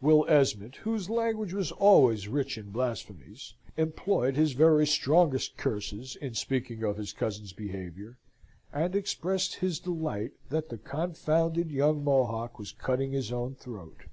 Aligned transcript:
Will 0.00 0.24
Esmond, 0.30 0.76
whose 0.76 1.10
language 1.10 1.52
was 1.52 1.70
always 1.70 2.26
rich 2.26 2.56
in 2.56 2.70
blasphemies, 2.70 3.52
employed 3.76 4.34
his 4.34 4.52
very 4.52 4.86
strongest 4.86 5.58
curses 5.58 6.16
in 6.16 6.32
speaking 6.32 6.82
of 6.82 6.96
his 6.96 7.12
cousin's 7.12 7.52
behaviour, 7.52 8.16
and 8.72 8.96
expressed 8.96 9.56
his 9.56 9.78
delight 9.78 10.32
that 10.48 10.70
the 10.70 10.78
confounded 10.78 11.70
young 11.70 12.02
Mohock 12.02 12.58
was 12.58 12.72
cutting 12.72 13.12
his 13.12 13.30
own 13.30 13.56
throat. 13.56 14.04